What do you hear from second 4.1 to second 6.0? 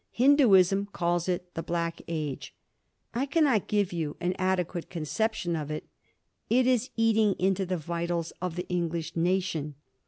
an adequate conception of it.